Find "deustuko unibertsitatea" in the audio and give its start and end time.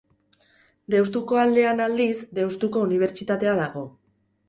2.41-3.59